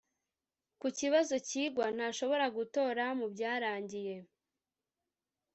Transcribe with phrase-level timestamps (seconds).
[0.79, 4.15] ku kibazo cyigwa ntashobora gutora mu byarangiye